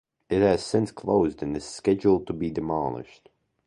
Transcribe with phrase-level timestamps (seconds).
[0.31, 3.29] It has since closed and is scheduled to be demolished.